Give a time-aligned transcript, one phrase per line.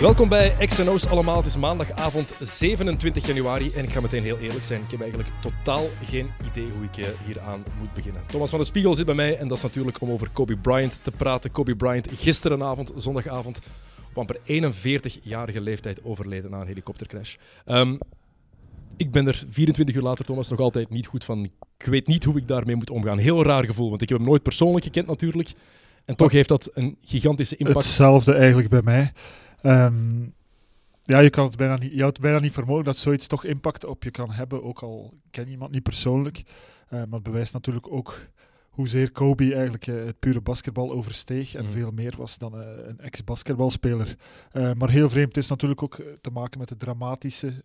[0.00, 1.36] Welkom bij XNO's allemaal.
[1.36, 4.82] Het is maandagavond 27 januari en ik ga meteen heel eerlijk zijn.
[4.82, 8.22] Ik heb eigenlijk totaal geen idee hoe ik eh, hier aan moet beginnen.
[8.26, 11.00] Thomas van de Spiegel zit bij mij en dat is natuurlijk om over Kobe Bryant
[11.02, 11.50] te praten.
[11.50, 13.60] Kobe Bryant gisterenavond, zondagavond,
[14.10, 17.36] op amper 41-jarige leeftijd overleden na een helikoptercrash.
[17.64, 17.96] Ehm,
[18.96, 21.44] ik ben er 24 uur later, Thomas, nog altijd niet goed van.
[21.78, 23.18] Ik weet niet hoe ik daarmee moet omgaan.
[23.18, 25.52] Heel raar gevoel, want ik heb hem nooit persoonlijk gekend natuurlijk.
[26.04, 27.76] En toch heeft dat een gigantische impact.
[27.76, 29.12] Hetzelfde eigenlijk bij mij.
[29.60, 30.22] Ehm,
[31.02, 33.44] ja, je kan het bijna niet, je houdt bijna niet voor mogelijk dat zoiets toch
[33.44, 36.42] impact op je kan hebben, ook al ken je iemand niet persoonlijk.
[36.88, 38.26] Eh, maar het bewijst natuurlijk ook
[38.72, 41.72] hoezeer Kobe eigenlijk eh, het pure basketbal oversteeg en Mhm.
[41.72, 44.16] veel meer was dan eh, een ex-basketbalspeler.
[44.52, 47.64] Eh, maar heel vreemd is natuurlijk ook te maken met de dramatische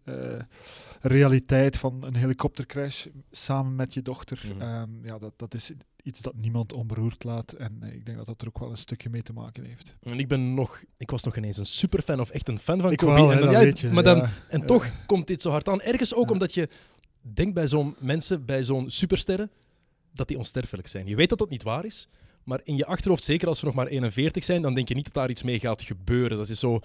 [1.02, 4.44] realiteit van een helikoptercrash samen met je dochter.
[4.48, 4.62] Mhm.
[4.62, 5.72] Ehm, ja, dat, dat is
[6.04, 9.10] iets dat niemand onberoerd laat en ik denk dat dat er ook wel een stukje
[9.10, 9.96] mee te maken heeft.
[10.02, 12.92] En ik ben nog, ik was nog ineens een superfan of echt een fan van
[12.92, 13.14] Ik Kobe.
[13.14, 14.30] wel, en dan, je, maar dan, ja.
[14.50, 15.82] en toch komt dit zo hard aan.
[15.82, 16.32] Ergens ook Ja.
[16.32, 16.70] omdat je
[17.22, 19.52] denkt bij zo'n mensen, bij zo'n supersterren,
[20.18, 21.08] dat die onsterfelijk zijn.
[21.08, 22.08] Je weet dat dat niet waar is,
[22.44, 25.06] maar in je achterhoofd, zeker als ze nog maar 41 zijn, dan denk je niet
[25.06, 26.38] dat daar iets mee gaat gebeuren.
[26.38, 26.80] Dat is zo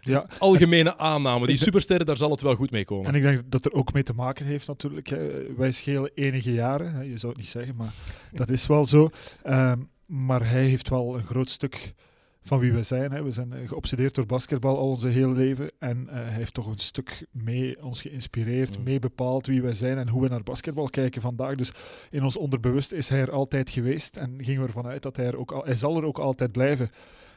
[0.00, 1.46] Ja, algemene aanname.
[1.46, 3.06] Die supersterren, daar zal het wel goed mee komen.
[3.06, 5.08] En ik denk dat er ook mee te maken heeft natuurlijk.
[5.08, 5.54] Hè.
[5.56, 7.02] Wij schelen enige jaren, hè.
[7.02, 7.92] je zou het niet zeggen, maar
[8.32, 9.10] dat is wel zo.
[9.42, 11.94] Ehm, maar hij heeft wel een groot stuk
[12.42, 13.12] van wie we zijn.
[13.12, 13.22] Hè.
[13.22, 15.70] We zijn eh, geobsedeerd door basketbal al onze hele leven.
[15.78, 18.84] En eh, hij heeft toch een stuk mee ons geïnspireerd, Mm.
[18.84, 21.54] mee bepaald wie wij zijn en hoe we naar basketbal kijken vandaag.
[21.54, 21.72] Dus
[22.10, 25.26] in ons onderbewust is hij er altijd geweest en gingen we ervan uit dat hij
[25.26, 26.90] er ook al, hij zal er ook altijd blijven.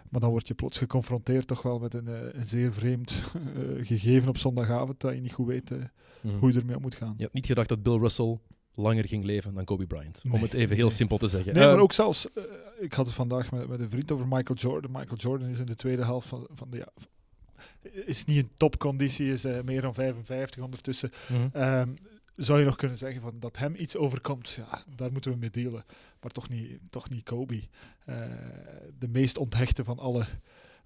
[0.10, 3.12] Maar dan word je plots geconfronteerd toch wel met een, eh, een zeer vreemd
[3.82, 5.72] gegeven op zondagavond dat je niet goed weet
[6.22, 6.38] Mhm.
[6.38, 7.14] hoe je ermee om moet gaan.
[7.18, 8.38] Je had niet gedacht dat Bill Russell
[8.76, 10.22] langer ging leven dan Kobe Bryant.
[10.32, 10.96] Om het even heel nee.
[10.96, 11.54] simpel te zeggen.
[11.54, 12.44] Nee, maar ook zelfs, eh,
[12.80, 14.92] ik had het vandaag met, met een vriend over Michael Jordan.
[14.92, 16.88] Michael Jordan is in de tweede helft van, van de ja,
[18.06, 21.12] is niet in topconditie, is eh, meer dan 55 ondertussen.
[21.28, 21.48] mhm.
[21.52, 21.90] Ehm,
[22.36, 24.50] zou je nog kunnen zeggen van dat hem iets overkomt?
[24.50, 25.86] Ja, daar moeten we mee dealen.
[26.22, 27.62] Maar toch niet, toch niet Kobe.
[28.06, 28.16] Eh,
[29.00, 30.26] de meest onthechte van alle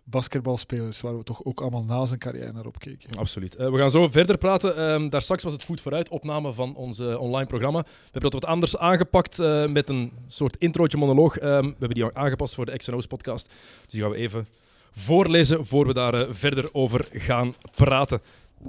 [0.09, 3.18] basketbalspelers, waar we toch ook allemaal na zijn carrière naar opkeken.
[3.18, 3.56] Absoluut.
[3.56, 4.78] Eh, we gaan zo verder praten.
[4.78, 7.79] Ehm, daar straks was het Voet vooruit, opname van ons online programma.
[7.81, 11.38] We hebben dat wat anders aangepakt eh, met een soort introotje monoloog.
[11.38, 13.47] Ehm, we hebben die aangepast voor de XNO's podcast.
[13.84, 14.47] Dus die gaan we even
[14.91, 18.22] voorlezen voor we daar eh, verder over gaan praten.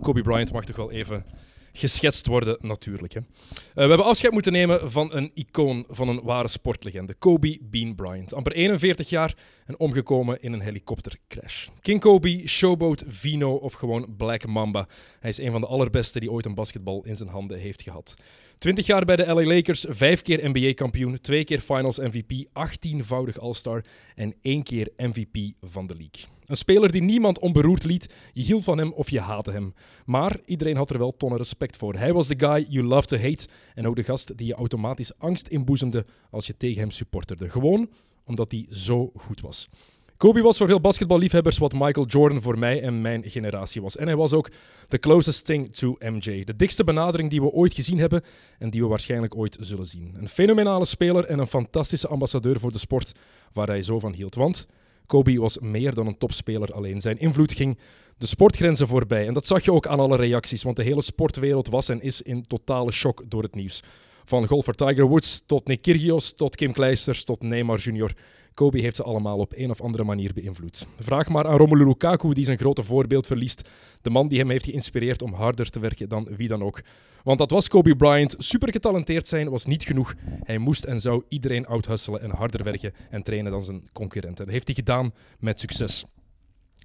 [0.02, 1.24] Kobe Bryant mag toch wel even
[1.78, 3.14] geschetst worden, natuurlijk.
[3.14, 3.20] Hè.
[3.20, 3.24] Eh,
[3.74, 7.14] we hebben afscheid moeten nemen van een icoon, van een ware sportlegende.
[7.14, 8.34] Kobe Bean Bryant.
[8.34, 9.34] Amper 41 jaar
[9.66, 11.68] en omgekomen in een helikoptercrash.
[11.80, 14.88] King Kobe, Showboat, Vino of gewoon Black Mamba.
[15.20, 18.14] Hij is een van de allerbeste die ooit een basketbal in zijn handen heeft gehad.
[18.58, 23.84] 20 jaar bij de LA Lakers, vijf keer NBA-kampioen, twee keer Finals MVP, 18-voudig All-Star
[24.14, 26.37] en één keer MVP van de league.
[26.48, 28.08] Een speler die niemand onberoerd liet.
[28.32, 29.74] Je hield van hem of je haatte hem.
[30.04, 31.94] Maar iedereen had er wel tonnen respect voor.
[31.94, 35.18] Hij was de guy you love to hate en ook de gast die je automatisch
[35.18, 37.48] angst inboezemde als je tegen hem supporterde.
[37.48, 37.88] Gewoon
[38.24, 39.68] omdat hij zo goed was.
[40.16, 43.96] Kobe was voor veel basketballiefhebbers wat Michael Jordan voor mij en mijn generatie was.
[43.96, 44.50] En hij was ook
[44.88, 46.44] the closest thing to MJ.
[46.44, 48.22] De dikste benadering die we ooit gezien hebben
[48.58, 50.14] en die we waarschijnlijk ooit zullen zien.
[50.18, 53.12] Een fenomenale speler en een fantastische ambassadeur voor de sport
[53.52, 54.34] waar hij zo van hield.
[54.34, 54.66] Want
[55.08, 57.00] Kobe was meer dan een topspeler alleen.
[57.00, 57.78] Zijn invloed ging
[58.18, 59.26] de sportgrenzen voorbij.
[59.26, 62.22] En dat zag je ook aan alle reacties, want de hele sportwereld was en is
[62.22, 63.82] in totale shock door het nieuws.
[64.24, 68.14] Van golfer Tiger Woods tot Nick Kyrgios, tot Kim Kleisters, tot Neymar Jr.
[68.58, 70.86] Kobe heeft ze allemaal op een of andere manier beïnvloed.
[70.98, 73.68] Vraag maar aan Romelu Lukaku, die zijn grote voorbeeld verliest.
[74.02, 76.80] De man die hem heeft geïnspireerd om harder te werken dan wie dan ook.
[77.24, 78.34] Want dat was Kobe Bryant.
[78.38, 80.14] Super getalenteerd zijn was niet genoeg.
[80.42, 84.44] Hij moest en zou iedereen outhusselen en harder werken en trainen dan zijn concurrenten.
[84.44, 86.04] Dat heeft hij gedaan met succes.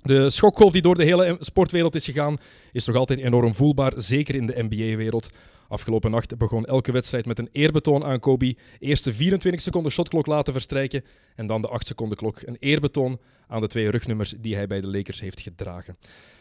[0.04, 2.38] De schokgolf die door de hele sportwereld is gegaan,
[2.72, 5.30] is nog altijd enorm voelbaar, zeker in de NBA-wereld.
[5.68, 8.56] Afgelopen nacht begon elke wedstrijd met een eerbetoon aan Kobe.
[8.80, 11.04] Eerst de 24 seconden shotklok laten verstrijken
[11.36, 12.42] en dan de 8 seconden klok.
[12.46, 15.98] Een eerbetoon aan de twee rugnummers die hij bij de Lakers heeft gedragen.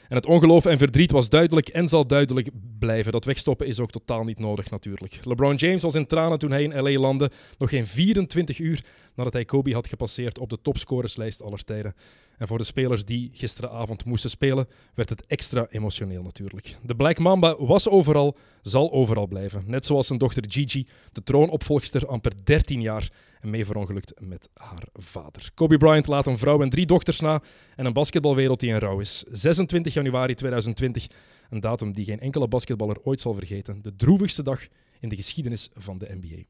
[0.08, 2.48] En het ongeloof en verdriet was duidelijk en zal duidelijk
[2.78, 3.12] blijven.
[3.12, 5.20] Dat wegstoppen is ook totaal niet nodig natuurlijk.
[5.24, 7.30] LeBron James was in tranen toen hij in LA landde.
[7.58, 11.94] Nog geen 24 uur nadat hij Kobe had gepasseerd op de topscorerslijst aller tijden.
[12.38, 16.76] En voor de spelers die gisteravond moesten spelen, werd het extra emotioneel natuurlijk.
[16.82, 19.64] De Black Mamba was overal, zal overal blijven.
[19.66, 23.10] Net zoals zijn dochter Gigi, de troonopvolgster, amper 13 jaar
[23.40, 25.50] en mee verongelukt met haar vader.
[25.54, 27.42] Kobe Bryant laat een vrouw en drie dochters na
[27.76, 29.24] en een basketbalwereld die in rouw is.
[29.30, 31.06] 26 januari 2020,
[31.50, 33.82] een datum die geen enkele basketballer ooit zal vergeten.
[33.82, 34.66] De droevigste dag
[35.00, 36.42] in de geschiedenis van de NBA.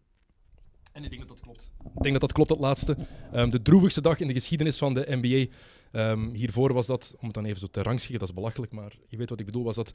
[0.92, 1.72] En ik denk dat dat klopt.
[1.96, 2.96] Ik denk dat dat klopt, dat laatste.
[3.32, 5.54] Ehm, de droevigste dag in de geschiedenis van de NBA.
[5.92, 8.96] Ehm, hiervoor was dat, om het dan even zo te rangschikken, dat is belachelijk, maar
[9.08, 9.92] je weet wat ik bedoel, was dat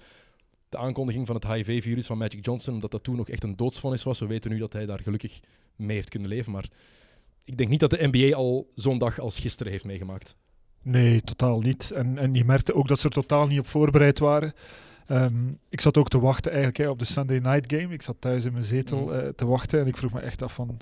[0.69, 4.03] de aankondiging van het HIV-virus van Magic Johnson, omdat dat toen nog echt een doodsvonnis
[4.03, 4.19] was.
[4.19, 5.39] We weten nu dat hij daar gelukkig
[5.75, 6.69] mee heeft kunnen leven, maar
[7.43, 10.35] ik denk niet dat de NBA al zo'n dag als gisteren heeft meegemaakt.
[10.81, 11.91] Nee, totaal niet.
[11.91, 14.53] En, en je merkte ook dat ze er totaal niet op voorbereid waren.
[15.07, 15.33] Ehm,
[15.69, 17.93] ik zat ook te wachten eigenlijk hè, op de Sunday Night Game.
[17.93, 19.13] Ik zat thuis in mijn zetel Mhm.
[19.19, 20.77] eh, te wachten en ik vroeg me echt af van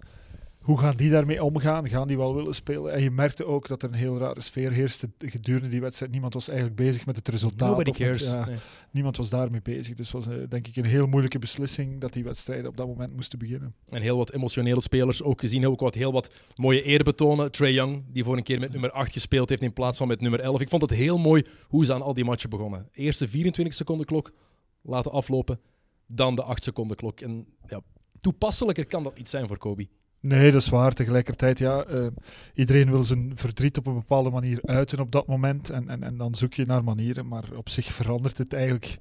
[0.65, 1.87] hoe gaan die daarmee omgaan?
[1.89, 2.93] Gaan die wel willen spelen?
[2.93, 6.11] En je merkte ook dat er een heel rare sfeer heerste gedurende die wedstrijd.
[6.11, 7.77] Niemand was eigenlijk bezig met het resultaat.
[7.77, 8.31] Met- cares.
[8.31, 8.55] ja, Nee.
[8.91, 9.95] niemand was daarmee bezig.
[9.95, 12.87] Dus het was eh, denk ik een heel moeilijke beslissing dat die wedstrijden op dat
[12.87, 13.75] moment moesten beginnen.
[13.89, 15.67] En heel wat emotionele spelers ook gezien.
[15.67, 17.51] Ook wat, heel wat mooie eerbetonen.
[17.51, 20.21] Trey Young, die voor een keer met nummer 8 gespeeld heeft in plaats van met
[20.21, 20.61] nummer 11.
[20.61, 22.89] Ik vond het heel mooi hoe ze aan al die matchen begonnen.
[22.93, 24.31] Eerste 24 seconden klok
[24.81, 25.59] laten aflopen,
[26.07, 27.19] dan de 8 seconden klok.
[27.19, 27.81] En ja,
[28.19, 29.87] toepasselijker kan dat niet zijn voor Kobe.
[30.27, 30.93] Nee, dat is waar.
[30.93, 32.07] Tegelijkertijd, ja, eh,
[32.53, 35.69] iedereen wil zijn verdriet op een bepaalde manier uiten op dat moment.
[35.69, 37.27] En, en, en dan zoek je naar manieren.
[37.27, 38.97] Maar op zich verandert het eigenlijk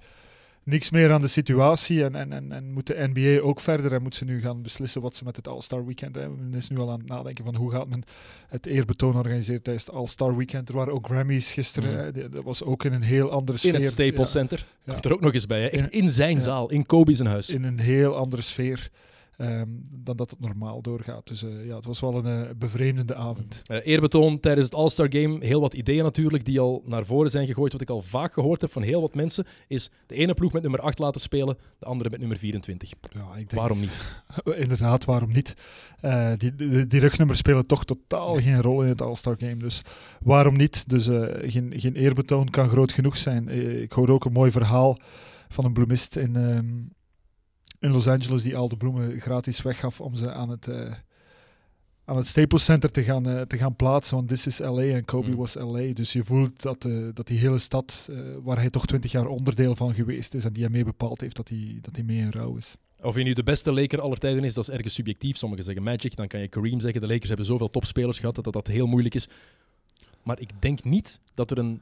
[0.63, 2.05] niks meer aan de situatie.
[2.05, 5.01] En, en, en, en moet de NBA ook verder en moet ze nu gaan beslissen
[5.03, 6.39] wat ze met het All-Star Weekend hebben.
[6.39, 8.03] Men is nu al aan het nadenken van hoe gaat men
[8.49, 10.69] het eerbetoon organiseren tijdens het All-Star Weekend.
[10.69, 12.31] Er waren ook Grammys gisteren.
[12.31, 13.75] Dat was ook in een heel andere sfeer.
[13.75, 14.67] In het Staples Ja, Center.
[14.85, 14.93] Ja.
[14.93, 15.61] Komt er ook nog eens bij.
[15.61, 15.67] Hè?
[15.67, 16.41] Echt In- in zijn ja.
[16.43, 17.51] zaal, in Kobe zijn huis.
[17.51, 18.91] in een heel andere sfeer.
[19.37, 21.27] Ehm, dan dat het normaal doorgaat.
[21.27, 23.63] Dus eh, ja, het was wel een eh, bevreemdende avond.
[23.65, 25.45] Eh, eerbetoon tijdens het All-Star Game.
[25.45, 27.73] Heel wat ideeën natuurlijk die al naar voren zijn gegooid.
[27.73, 30.63] Wat ik al vaak gehoord heb van heel wat mensen is de ene ploeg met
[30.63, 32.93] nummer 8 laten spelen, de andere met nummer 24.
[33.13, 34.23] Ja, ik denk Waarom niet?
[34.65, 35.55] Inderdaad, waarom niet?
[36.37, 39.57] Die, die, die rugnummers spelen toch totaal geen rol in het All-Star Game.
[39.57, 39.83] Dus
[40.21, 40.89] waarom niet?
[40.89, 41.05] Dus
[41.51, 43.49] geen, geen eerbetoon kan groot genoeg zijn.
[43.83, 44.99] Ik hoorde ook een mooi verhaal
[45.49, 46.67] van een bloemist in, ehm,
[47.85, 50.93] in Los Angeles die al de bloemen gratis weggaf om ze aan het, eh,
[52.05, 54.17] aan het Staples Center te gaan, eh, te gaan plaatsen.
[54.17, 55.37] Want this is LA en Kobe Mm.
[55.37, 55.93] was LA.
[55.93, 58.11] Dus je voelt dat, eh, dat die hele stad,
[58.43, 61.37] waar hij toch twintig jaar onderdeel van geweest is en die hij mee bepaald heeft,
[61.37, 62.77] dat hij, dat hij mee in rouw is.
[63.03, 65.37] Of hij nu de beste Laker aller tijden is, dat is ergens subjectief.
[65.37, 67.01] Sommigen zeggen Magic, dan kan je Kareem zeggen.
[67.01, 69.29] De Lakers hebben zoveel topspelers gehad dat dat heel moeilijk is.
[70.23, 71.81] Maar ik denk niet dat er een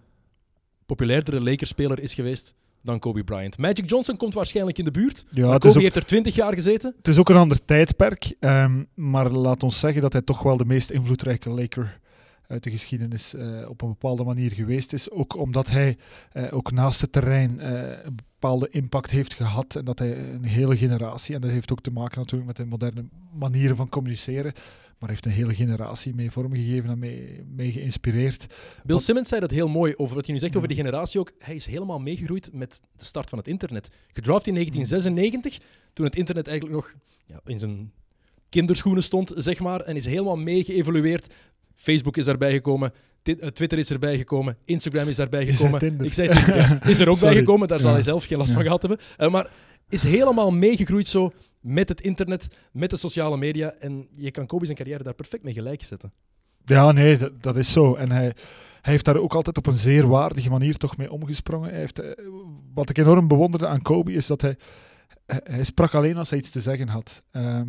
[0.86, 3.58] populairdere Lakers-speler is geweest dan Kobe Bryant.
[3.58, 5.24] Magic Johnson komt waarschijnlijk in de buurt.
[5.30, 6.94] Ja, Kobe ook- heeft er 20 jaar gezeten.
[6.96, 10.56] Het is ook een ander tijdperk, ehm, maar laat ons zeggen dat hij toch wel
[10.56, 12.00] de meest invloedrijke Laker
[12.46, 15.10] uit de geschiedenis eh, op een bepaalde manier geweest is.
[15.10, 15.96] Ook omdat hij
[16.32, 20.44] eh, ook naast het terrein eh, een bepaalde impact heeft gehad en dat hij een
[20.44, 23.04] hele generatie, en dat heeft ook te maken natuurlijk met de moderne
[23.38, 24.52] manieren van communiceren,
[25.02, 28.46] maar heeft een hele generatie mee vormgegeven en mee, mee geïnspireerd.
[28.84, 30.56] Bill Simmons zei dat heel mooi over wat je nu zegt Ja.
[30.58, 31.32] over die generatie ook.
[31.38, 33.88] Hij is helemaal meegegroeid met de start van het internet.
[34.12, 35.58] Gedraft in 1996,
[35.92, 36.94] toen het internet eigenlijk nog
[37.26, 37.92] ja, in zijn
[38.48, 39.80] kinderschoenen stond, zeg maar.
[39.80, 41.34] En is helemaal mee geëvolueerd.
[41.74, 42.92] Facebook is daarbij gekomen.
[43.22, 44.56] Eh, Twitter is erbij gekomen.
[44.64, 46.04] Instagram is daarbij gekomen.
[46.04, 46.82] Ik zei Tinder, ja.
[46.90, 47.68] Is er ook bij gekomen.
[47.68, 49.00] Daar zal hij zelf geen last van gehad hebben.
[49.16, 49.50] Eh, maar
[49.92, 53.74] is helemaal meegegroeid zo met het internet, met de sociale media.
[53.80, 56.12] En je kan Kobe zijn carrière daar perfect mee gelijk zetten.
[56.64, 57.94] Ja, nee, dat, dat is zo.
[57.94, 58.34] En hij,
[58.80, 61.70] heeft daar ook altijd op een zeer waardige manier toch mee omgesprongen.
[61.70, 62.10] Hij heeft, eh,
[62.74, 64.56] wat ik enorm bewonderde aan Kobe is dat hij,
[65.26, 67.22] hij, hij sprak alleen als hij iets te zeggen had.
[67.30, 67.68] Ehm,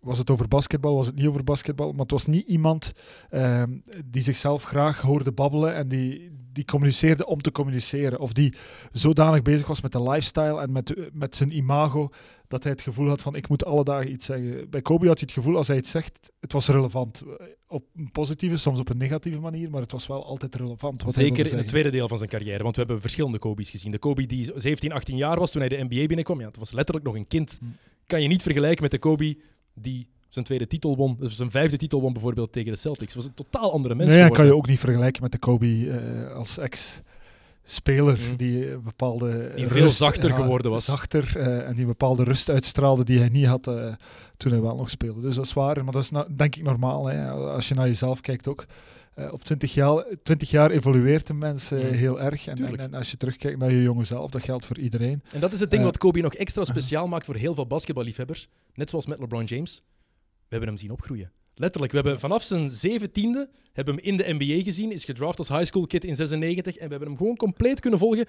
[0.00, 2.92] was het over basketbal, was het niet over basketbal, maar het was niet iemand
[3.30, 3.70] ehm,
[4.04, 8.20] die zichzelf graag hoorde babbelen en die, die communiceerde om te communiceren.
[8.20, 8.54] Of die
[8.92, 12.10] zodanig bezig was met de lifestyle en met, met zijn imago,
[12.48, 14.70] dat hij het gevoel had van ik moet alle dagen iets zeggen.
[14.70, 17.22] Bij Kobe had hij het gevoel als hij iets zegt, het was relevant.
[17.66, 21.02] Op een positieve, soms op een negatieve manier, maar het was wel altijd relevant.
[21.02, 23.90] Wat Zeker in het tweede deel van zijn carrière, want we hebben verschillende Kobe's gezien.
[23.90, 26.72] De Kobe die 17, 18 jaar was toen hij de NBA binnenkwam, ja, het was
[26.72, 27.56] letterlijk nog een kind.
[27.60, 27.64] Hm.
[28.06, 29.36] Kan je niet vergelijken met de Kobe
[29.74, 33.14] die zijn tweede titel won, dus zijn vijfde titel won bijvoorbeeld tegen de Celtics.
[33.14, 34.56] Het was een totaal andere mens Nee, en kan geworden.
[34.56, 38.36] je ook niet vergelijken met de Kobe eh, als ex-speler, Mhm.
[38.36, 40.84] die een bepaalde Die veel zachter geworden was.
[40.84, 43.94] Zachter eh, en die een bepaalde rust uitstraalde die hij niet had eh,
[44.36, 45.20] toen hij wel nog speelde.
[45.20, 47.06] Dus dat is waar, maar dat is na- denk ik normaal.
[47.06, 47.30] Hè.
[47.30, 48.64] Als je naar jezelf kijkt ook.
[49.14, 51.92] Eh, op 20 jaar, 20 jaar evolueert een mens eh, Mhm.
[51.92, 52.46] heel erg.
[52.46, 55.22] En, en, als je terugkijkt naar je jonge zelf, dat geldt voor iedereen.
[55.32, 57.66] En dat is het ding Eh, wat Kobe nog extra speciaal maakt voor heel veel
[57.66, 58.48] basketballiefhebbers.
[58.74, 59.82] Net zoals met LeBron James.
[60.52, 61.32] We hebben hem zien opgroeien.
[61.54, 61.92] Letterlijk.
[61.92, 64.92] We hebben vanaf zijn zeventiende hebben hem in de NBA gezien.
[64.92, 66.76] Is gedraft als high school kid in 96.
[66.76, 68.26] En we hebben hem gewoon compleet kunnen volgen.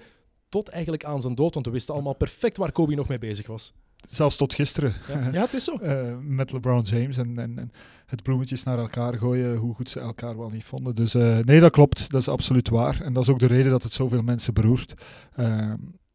[0.48, 1.54] Tot eigenlijk aan zijn dood.
[1.54, 3.72] Want we wisten allemaal perfect waar Kobe nog mee bezig was.
[4.08, 4.94] Zelfs tot gisteren.
[5.08, 5.76] Ja, ja het is zo.
[5.82, 7.72] Eh, met LeBron James en, en, en
[8.06, 10.94] het bloemetjes naar elkaar gooien, hoe goed ze elkaar wel niet vonden.
[10.94, 12.10] Dus eh, nee, dat klopt.
[12.10, 13.00] Dat is absoluut waar.
[13.00, 14.94] En dat is ook de reden dat het zoveel mensen beroert.
[15.36, 15.72] Uh,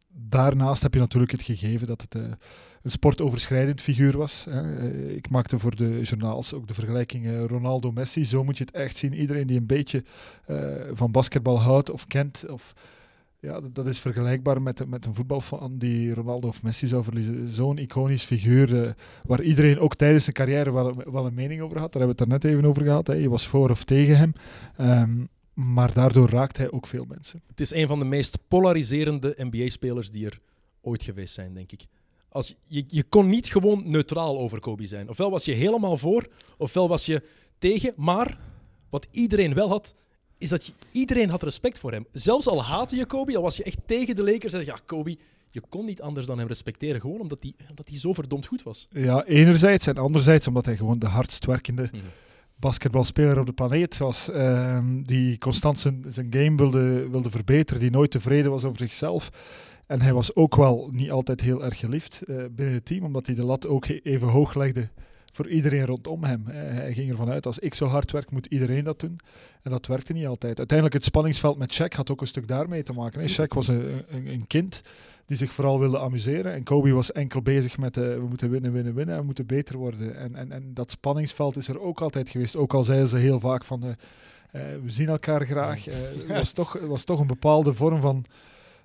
[0.08, 2.24] daarnaast heb je natuurlijk het gegeven dat het uh,
[2.82, 4.46] een sportoverschrijdend figuur was.
[4.50, 4.92] Hè.
[5.16, 8.26] ik maakte voor de journaals ook de vergelijking Ronaldo-Messi.
[8.26, 9.14] Zo moet je het echt zien.
[9.14, 10.04] Iedereen die een beetje
[10.94, 12.74] van basketbal houdt of kent of
[13.42, 17.48] ja, dat, is vergelijkbaar met, met een voetbalfan die Ronaldo of Messi zou verliezen.
[17.48, 21.94] Zo'n iconisch figuur waar iedereen ook tijdens zijn carrière wel, wel, een mening over had.
[21.94, 23.08] Daar hebben we het er net even over gehad.
[23.08, 23.14] Hè.
[23.14, 24.34] Je was voor of tegen hem.
[24.80, 27.42] Um, maar daardoor raakt hij ook veel mensen.
[27.48, 30.40] Het is een van de meest polariserende NBA-spelers die er
[30.82, 31.86] ooit geweest zijn, denk ik.
[32.30, 35.10] Als je, je kon niet gewoon neutraal over Kobe zijn.
[35.10, 37.22] Ofwel was je helemaal voor, ofwel was je
[37.58, 37.94] tegen.
[37.98, 38.40] Maar
[38.90, 39.96] wat iedereen wel had,
[40.38, 42.06] is dat je, iedereen had respect voor hem.
[42.12, 45.18] Zelfs al haatte je Kobe, al was je echt tegen de Lakers, en ja, Kobe,
[45.52, 48.64] je kon niet anders dan hem respecteren, gewoon omdat hij, omdat hij zo verdomd goed
[48.64, 48.88] was.
[48.92, 52.00] Ja, enerzijds en anderzijds omdat hij gewoon de hardst werkende mm
[52.60, 57.92] basketbalspeler op de planeet was, ehm, die constant zijn, zijn game wilde, wilde verbeteren, die
[57.92, 59.30] nooit tevreden was over zichzelf.
[59.90, 63.26] En hij was ook wel niet altijd heel erg geliefd uh, binnen het team, omdat
[63.26, 64.90] hij de lat ook even hoog legde
[65.34, 66.44] voor iedereen rondom hem.
[66.48, 69.20] Hij ging ervan uit, als ik zo hard werk, moet iedereen dat doen.
[69.62, 70.58] En dat werkte niet altijd.
[70.58, 73.22] Uiteindelijk het spanningsveld met Shaq had ook een stuk daarmee te maken.
[73.22, 73.28] Hè.
[73.28, 74.82] Shaq was een, een, een, kind
[75.26, 76.54] die zich vooral wilde amuseren.
[76.54, 79.46] En Kobe was enkel bezig met uh, we moeten winnen, winnen, winnen en we moeten
[79.46, 80.16] beter worden.
[80.16, 82.56] En, en, en dat spanningsveld is er ook altijd geweest.
[82.56, 83.92] Ook al zeiden ze heel vaak van uh,
[84.52, 85.86] we zien elkaar graag.
[85.86, 88.26] Het was, toch, was toch een bepaalde vorm van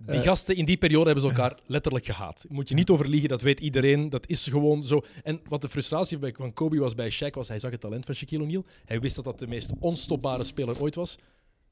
[0.07, 2.47] die gasten in die periode hebben ze elkaar letterlijk gehaat.
[2.49, 4.11] Moet je niet overliegen, dat weet iedereen.
[4.11, 5.05] Dat is gewoon zo.
[5.23, 8.15] En wat de frustratie van Kobe was bij Shaq, was hij zag het talent van
[8.15, 8.65] Shaquille O'Neal.
[8.85, 11.19] Hij wist dat dat de meest onstopbare speler ooit was.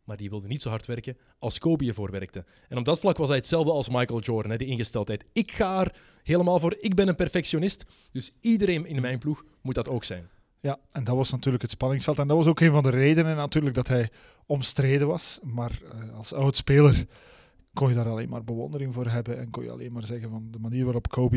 [0.05, 2.45] Maar die wilde niet zo hard werken als Kobe ervoor werkte.
[2.69, 5.25] En op dat vlak was hij hetzelfde als Michael Jordan, hè, die ingesteldheid.
[5.33, 6.77] Ik ga er helemaal voor.
[6.81, 7.85] Ik ben een perfectionist.
[8.13, 10.29] Dus iedereen in mijn ploeg moet dat ook zijn.
[10.61, 12.19] Ja, en dat was natuurlijk het spanningsveld.
[12.19, 14.11] En dat was ook een van de redenen natuurlijk dat hij
[14.47, 15.39] omstreden was.
[15.43, 17.07] Maar uh, als oud speler
[17.75, 20.49] kon je daar alleen maar bewondering voor hebben en kon je alleen maar zeggen van
[20.51, 21.37] de manier waarop Kobe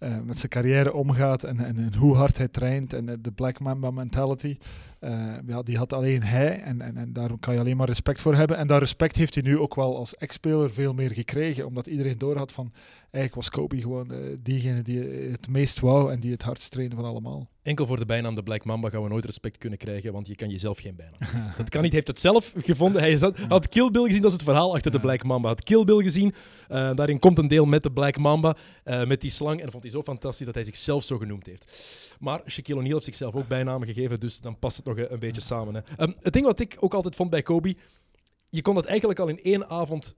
[0.00, 3.60] uh, met zijn carrière omgaat en, en, en, hoe hard hij traint en de Black
[3.60, 4.56] Mamba mentality,
[5.00, 8.20] uh, ja, die had alleen hij en, en, en daar kan je alleen maar respect
[8.20, 8.56] voor hebben.
[8.56, 12.18] En dat respect heeft hij nu ook wel als ex-speler veel meer gekregen, omdat iedereen
[12.18, 12.72] door had van
[13.16, 14.98] eigenlijk was Kobe gewoon uh, diegene die
[15.30, 17.48] het meest wou en die het hardst trainde van allemaal.
[17.62, 20.34] Enkel voor de bijnaam de Black Mamba gaan we nooit respect kunnen krijgen, want je
[20.34, 21.52] kan jezelf geen bijnaam.
[21.56, 21.92] dat kan niet.
[21.92, 23.00] Heeft het zelf gevonden.
[23.00, 25.48] Hij had, had Kill Bill gezien, dat is het verhaal achter de Black Mamba.
[25.48, 26.34] Had Kill Bill gezien,
[26.68, 29.60] uh, daarin komt een deel met de Black Mamba, uh, met die slang.
[29.60, 31.64] En vond hij zo fantastisch dat hij zichzelf zo genoemd heeft.
[32.18, 35.18] Maar Shaquille O'Neal heeft zichzelf ook bijnamen gegeven, dus dan past het nog een, een
[35.18, 35.74] beetje samen.
[35.74, 36.02] Hè.
[36.02, 37.76] Um, het ding wat ik ook altijd vond bij Kobe,
[38.48, 40.14] je kon dat eigenlijk al in één avond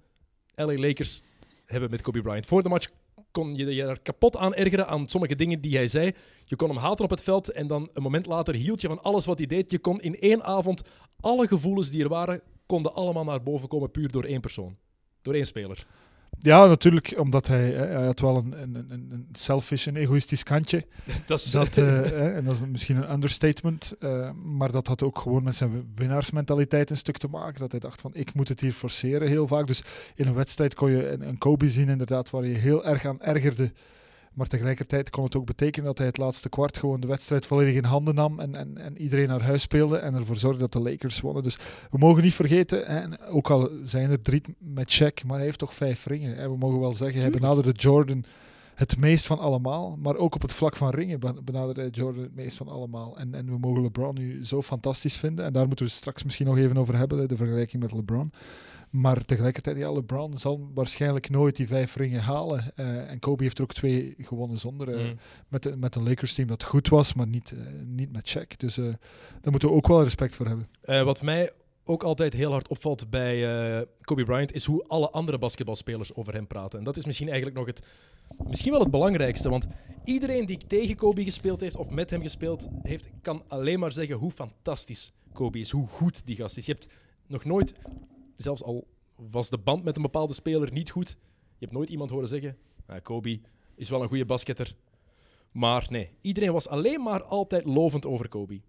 [0.55, 1.23] LA Lakers
[1.71, 2.47] hebben met Kobe Bryant.
[2.47, 2.89] Voor de match
[3.31, 6.13] kon je je er kapot aan ergeren aan sommige dingen die hij zei.
[6.45, 9.03] Je kon hem haten op het veld en dan een moment later hield je van
[9.03, 9.71] alles wat hij deed.
[9.71, 10.83] Je kon in één avond
[11.21, 14.77] alle gevoelens die er waren, konden allemaal naar boven komen puur door één persoon.
[15.23, 15.87] Door één speler.
[16.41, 20.87] Ja, natuurlijk, omdat hij, hij had wel een, een, een selfish en egoïstisch kantje.
[21.27, 25.19] dat is, dat, uh, en dat is misschien een understatement, uh, maar dat had ook
[25.19, 27.61] gewoon met zijn winnaarsmentaliteit een stuk te maken.
[27.61, 29.67] Dat hij dacht van, ik moet het hier forceren heel vaak.
[29.67, 29.83] Dus
[30.15, 33.21] in een wedstrijd kon je een, een Kobe zien inderdaad, waar je heel erg aan
[33.21, 33.73] ergerde
[34.39, 37.75] maar tegelijkertijd kon het ook betekenen dat hij het laatste kwart gewoon de wedstrijd volledig
[37.75, 40.81] in handen nam en, en, en iedereen naar huis speelde en ervoor zorgde dat de
[40.81, 41.43] Lakers wonnen.
[41.43, 41.59] Dus
[41.91, 45.59] we mogen niet vergeten, en ook al zijn er drie met check, maar hij heeft
[45.59, 46.37] toch vijf ringen.
[46.37, 48.25] En we mogen wel zeggen, hij benaderde Jordan
[48.79, 52.57] het meest van allemaal, maar ook op het vlak van ringen benaderde Jordan het meest
[52.57, 53.19] van allemaal.
[53.19, 56.47] En, en we mogen LeBron nu zo fantastisch vinden, en daar moeten we straks misschien
[56.47, 58.33] nog even over hebben, de vergelijking met LeBron.
[58.91, 62.73] Maar tegelijkertijd, ja, LeBron zal waarschijnlijk nooit die vijf ringen halen.
[62.77, 64.89] Uh, en Kobe heeft er ook twee gewonnen zonder.
[64.89, 65.19] Uh, mm.
[65.49, 68.57] met, met een Lakers team dat goed was, maar niet, uh, niet met Shaq.
[68.57, 70.69] Dus daar moeten we ook wel respect voor hebben.
[71.05, 71.51] wat mij
[71.89, 76.47] ook altijd heel hard opvalt bij Kobe Bryant, is hoe alle andere basketbalspelers over hem
[76.47, 76.79] praten.
[76.79, 77.87] En dat is misschien eigenlijk nog het,
[78.49, 79.49] misschien wel het belangrijkste.
[79.49, 79.67] Want
[80.05, 84.17] iedereen die tegen Kobe gespeeld heeft of met hem gespeeld heeft, kan alleen maar zeggen
[84.17, 86.67] hoe fantastisch Kobe is, hoe goed die gast is.
[86.67, 86.89] Je hebt
[87.27, 87.73] nog nooit
[88.37, 88.87] zelfs al
[89.31, 91.09] was de band met een bepaalde speler niet goed,
[91.59, 93.41] je hebt nooit iemand horen zeggen: ah, Kobe
[93.75, 94.75] is wel een goede basketter.
[95.53, 98.61] Maar nee, iedereen was alleen maar altijd lovend over Kobe.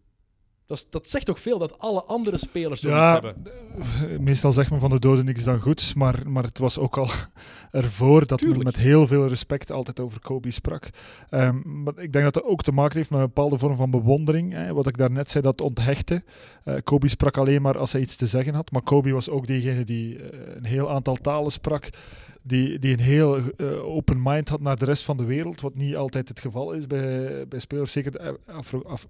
[0.70, 4.24] Dat, dat zegt toch veel dat alle andere spelers zoiets Ja, hebben.
[4.24, 7.10] meestal zegt men van de doden niks dan goeds, maar, maar het was ook al
[7.72, 8.64] ervoor dat men Tuurlijk.
[8.64, 10.90] met heel veel respect altijd over Kobe sprak.
[11.30, 13.92] Ehm, maar ik denk dat dat ook te maken heeft met een bepaalde vorm van
[13.92, 14.54] bewondering.
[14.54, 14.74] Hè.
[14.74, 16.24] Wat ik daarnet zei, dat onthechten.
[16.64, 19.48] Eh, Kobe sprak alleen maar als hij iets te zeggen had, maar Kobe was ook
[19.48, 21.90] diegene die eh, een heel aantal talen sprak.
[22.42, 25.76] Die, die een heel eh, open mind had naar de rest van de wereld, wat
[25.76, 27.92] niet altijd het geval is bij, bij spelers.
[27.92, 28.38] Zeker de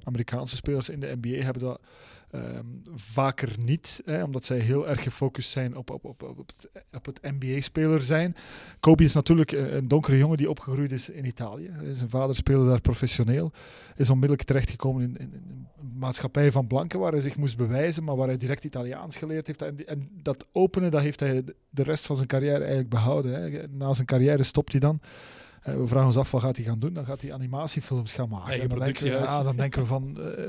[0.03, 1.79] Amerikaanse spelers in de NBA hebben dat
[2.29, 2.65] Ehm,
[2.95, 7.05] vaker niet, hè, omdat zij heel erg gefocust zijn op, op, op, op het, op
[7.05, 8.35] het NBA-speler zijn.
[8.79, 11.71] Kobe is natuurlijk een, donkere jongen die opgegroeid is in Italië.
[11.91, 13.51] Zijn vader speelde daar professioneel.
[13.95, 18.03] Is onmiddellijk terechtgekomen in, in, in een maatschappij van blanken waar hij zich moest bewijzen,
[18.03, 19.61] maar waar hij direct Italiaans geleerd heeft.
[19.61, 23.33] En, en dat openen, dat heeft hij de- rest van zijn carrière eigenlijk behouden.
[23.33, 23.67] Hè.
[23.67, 24.99] Na zijn carrière stopt hij dan.
[25.61, 26.93] Eh, we vragen ons af wat gaat hij gaan doen.
[26.93, 28.61] Dan gaat hij animatiefilms gaan maken.
[28.61, 30.45] En dan denken we, dan denken we van, eh,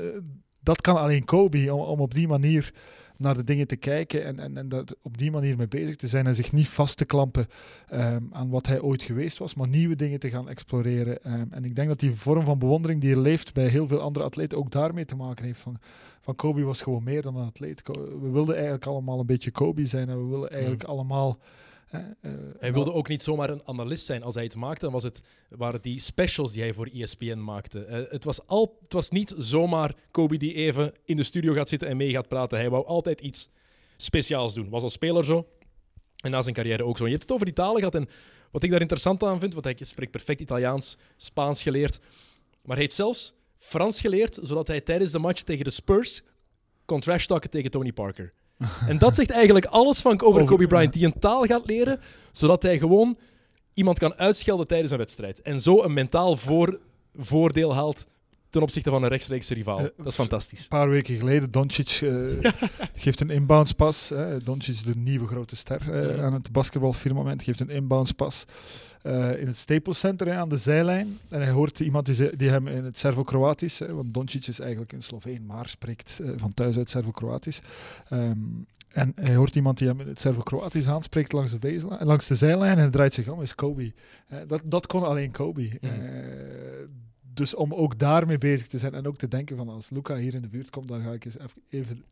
[0.63, 2.73] dat kan alleen Kobe, om, om op die manier
[3.21, 6.07] naar de dingen te kijken en, en, en daar op die manier mee bezig te
[6.07, 7.47] zijn en zich niet vast te klampen
[7.87, 11.23] ehm, aan wat hij ooit geweest was, maar nieuwe dingen te gaan exploreren.
[11.23, 13.99] Ehm, en ik denk dat die vorm van bewondering die er leeft bij heel veel
[13.99, 15.59] andere atleten ook daarmee te maken heeft.
[15.59, 15.79] Van,
[16.21, 17.81] van Kobe was gewoon meer dan een atleet.
[18.21, 21.39] We wilden eigenlijk allemaal een beetje Kobe zijn en we willen eigenlijk allemaal...
[21.91, 24.23] eh, Hij wilde ook niet zomaar een analist zijn.
[24.23, 27.37] Als hij het maakte, dan was het, waren het die specials die hij voor ESPN
[27.37, 27.85] maakte.
[27.85, 31.69] Eh, het, was al, het was niet zomaar Kobe die even in de studio gaat
[31.69, 32.57] zitten en mee gaat praten.
[32.57, 33.49] Hij wou altijd iets
[33.97, 34.69] speciaals doen.
[34.69, 35.47] Was als speler zo.
[36.15, 37.03] En na zijn carrière ook zo.
[37.03, 37.95] En je hebt het over die talen gehad.
[37.95, 38.09] En
[38.51, 41.99] wat ik daar interessant aan vind, want hij spreekt perfect Italiaans, Spaans geleerd.
[42.61, 46.21] Maar hij heeft zelfs Frans geleerd, zodat hij tijdens de match tegen de Spurs
[46.85, 48.33] kon trash talken tegen Tony Parker.
[48.87, 51.99] En dat zegt eigenlijk alles van over Kobe Bryant, die een taal gaat leren,
[52.31, 53.17] zodat hij gewoon
[53.73, 55.41] iemand kan uitschelden tijdens een wedstrijd.
[55.41, 56.79] En zo een mentaal voor,
[57.15, 58.07] voordeel haalt
[58.51, 59.79] ten opzichte van een rechtstreekse rivaal.
[59.79, 60.61] Eh, dat is fantastisch.
[60.61, 62.51] Een paar weken geleden, Doncic eh,
[63.03, 64.09] geeft een inboundspas.
[64.09, 64.37] Hè.
[64.37, 68.45] Doncic, de nieuwe grote ster eh, aan het basketbalfirmament, geeft een inboundspas
[69.01, 71.19] eh, in het Staples Center hè, aan de zijlijn.
[71.29, 75.01] En hij hoort iemand die, die hem in het Servo-Kroatisch, want Doncic is eigenlijk een
[75.01, 77.61] Sloveen, maar spreekt van thuis uit Servo-Kroatisch.
[78.09, 78.37] Ehm,
[78.87, 82.35] en hij hoort iemand die hem in het Servo-Kroatisch aanspreekt langs de, baseline, langs de
[82.35, 83.93] zijlijn en hij draait zich om, is Kobe.
[84.47, 85.69] Dat, dat kon alleen Kobe.
[87.33, 90.33] Dus om ook daarmee bezig te zijn en ook te denken van als Luca hier
[90.33, 91.37] in de buurt komt, dan ga ik eens
[91.69, 92.03] even,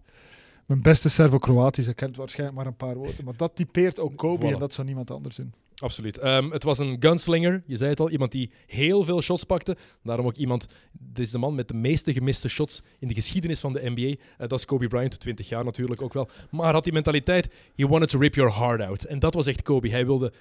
[0.66, 4.48] mijn beste Servo-Kroatisch, hij kent waarschijnlijk maar een paar woorden, maar dat typeert ook Kobe
[4.48, 4.54] Voilà.
[4.54, 5.54] en dat zou niemand anders doen.
[5.80, 6.18] Absoluut.
[6.18, 8.10] Ehm, het was een gunslinger, je zei het al.
[8.10, 9.78] Iemand die heel veel shots pakte.
[10.04, 13.60] Daarom ook iemand, dit is de man met de meeste gemiste shots in de geschiedenis
[13.60, 14.02] van de NBA.
[14.38, 16.30] Eh, dat is Kobe Bryant, 20 jaar natuurlijk ook wel.
[16.50, 19.04] Maar had die mentaliteit, he wanted to rip your heart out.
[19.04, 19.90] En dat was echt Kobe.
[19.90, 20.34] Hij wilde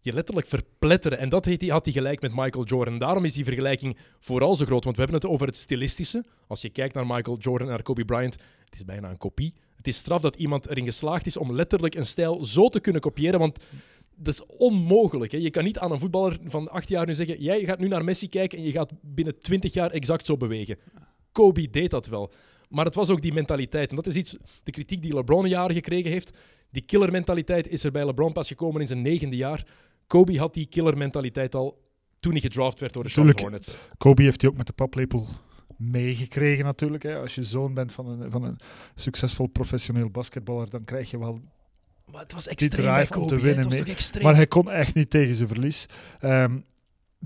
[0.00, 1.18] je letterlijk verpletteren.
[1.18, 2.98] En dat had hij gelijk met Michael Jordan.
[2.98, 4.84] Daarom is die vergelijking vooral zo groot.
[4.84, 6.24] Want we hebben het over het stilistische.
[6.46, 9.54] Als je kijkt naar Michael Jordan en naar Kobe Bryant, het is bijna een kopie.
[9.76, 13.00] Het is straf dat iemand erin geslaagd is om letterlijk een stijl zo te kunnen
[13.00, 13.38] kopiëren.
[13.38, 13.58] Want
[14.16, 15.32] dat is onmogelijk.
[15.32, 15.38] Hè.
[15.38, 18.04] Je kan niet aan een voetballer van acht jaar nu zeggen: jij gaat nu naar
[18.04, 20.78] Messi kijken en je gaat binnen twintig jaar exact zo bewegen.
[21.32, 22.32] Kobe deed dat wel.
[22.68, 23.90] Maar het was ook die mentaliteit.
[23.90, 26.38] En dat is iets, de kritiek die LeBron jaar gekregen heeft.
[26.70, 29.66] Die killermentaliteit is er bij LeBron pas gekomen in zijn negende jaar.
[30.08, 31.78] Kobe had die killermentaliteit al
[32.20, 33.42] toen hij gedraft werd door de Charlotte.
[33.42, 33.76] Hornets.
[33.98, 35.26] Kobe heeft hij ook met de paplepel
[35.76, 37.02] meegekregen natuurlijk.
[37.02, 37.16] Hè.
[37.16, 38.58] Als je zoon bent van een, van een
[38.94, 41.40] succesvol professioneel basketballer, dan krijg je wel
[42.12, 43.26] Maar het was Die extreem drive om Kobe.
[43.28, 43.40] te hè.
[43.40, 43.84] winnen Het was mee.
[43.84, 44.24] toch extreem.
[44.24, 45.86] Maar hij kon echt niet tegen zijn verlies.
[46.20, 46.58] Ehm,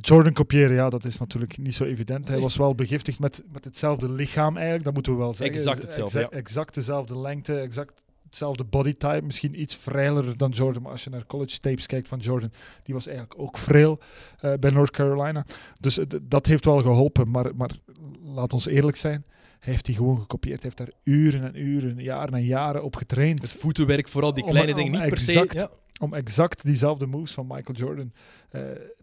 [0.00, 2.28] Jordan kopiëren, ja, dat is natuurlijk niet zo evident.
[2.28, 5.56] Hij was wel begiftigd met, met hetzelfde lichaam eigenlijk, dat moeten we wel zeggen.
[5.56, 9.22] Exact hetzelfde, Exact, exact dezelfde lengte, exact hetzelfde bodytype.
[9.24, 12.94] Misschien iets vrijler dan Jordan, maar als je naar college tapes kijkt van Jordan, die
[12.94, 14.00] was eigenlijk ook frail
[14.40, 15.46] eh, bij North Carolina.
[15.80, 17.70] Dus eh, dat heeft wel geholpen, maar, maar
[18.22, 19.24] laat ons eerlijk zijn.
[19.58, 20.62] Hij heeft die gewoon gekopieerd.
[20.62, 24.44] Hij heeft daar uren en uren, jaren en jaren op getraind Het voetenwerk, vooral die
[24.44, 25.40] kleine om dingen, niet per se.
[25.40, 25.70] exact Ja.
[26.00, 28.12] om exact diezelfde moves van Michael Jordan
[28.50, 28.62] eh,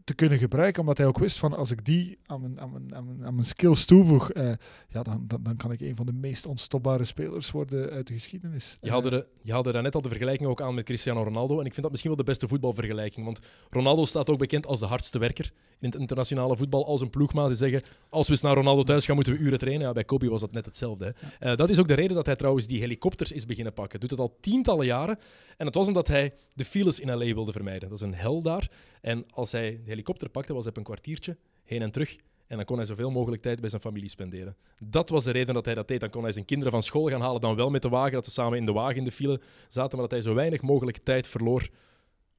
[0.09, 0.81] te kunnen gebruiken.
[0.81, 3.33] Omdat hij ook wist van als ik die aan mijn, aan mijn, aan mijn, aan
[3.35, 4.51] mijn skills toevoeg, eh,
[4.89, 8.13] ja, dan, dan, dan kan ik een van de meest onstopbare spelers worden uit de
[8.13, 8.77] geschiedenis.
[8.81, 11.59] Je haalde, de, je haalde daar net al de vergelijking ook aan met Cristiano Ronaldo.
[11.59, 13.25] En ik vind dat misschien wel de beste voetbalvergelijking.
[13.25, 16.85] Want Ronaldo staat ook bekend als de hardste werker in het internationale voetbal.
[16.85, 19.59] Als een ploegmaat die zeggen, als we eens naar Ronaldo thuis gaan, moeten we uren
[19.59, 19.87] trainen.
[19.87, 21.05] Ja, bij Kobe was dat net hetzelfde.
[21.05, 21.49] Hè.
[21.51, 23.99] Eh, dat is ook de reden dat hij trouwens die helikopters is beginnen pakken.
[23.99, 25.19] Doet het al tientallen jaren.
[25.57, 27.33] En het was omdat hij de files in L.A.
[27.33, 27.89] wilde vermijden.
[27.89, 28.69] Dat is een hel daar.
[29.01, 32.17] En als hij de helikopter pakte, was hij op een kwartiertje heen en terug.
[32.47, 34.55] En dan kon hij zoveel mogelijk tijd bij zijn familie spenderen.
[34.83, 35.99] Dat was de reden dat hij dat deed.
[35.99, 38.25] Dan kon hij zijn kinderen van school gaan halen, dan wel met de wagen, dat
[38.25, 40.97] ze samen in de wagen in de file zaten, maar dat hij zo weinig mogelijk
[40.97, 41.69] tijd verloor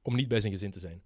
[0.01, 1.01] om niet bij zijn gezin te zijn.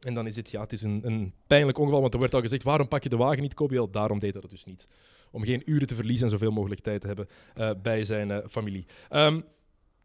[0.00, 2.40] En dan is het, ja, het is een, een pijnlijk ongeval, want er werd al
[2.40, 3.74] gezegd, waarom pak je de wagen niet, Kobe?
[3.74, 4.88] Wel, daarom deed hij dat dus niet.
[5.30, 8.38] om geen uren te verliezen en zoveel mogelijk tijd te hebben eh, bij zijn eh,
[8.48, 8.86] familie.
[9.08, 9.40] Ehm,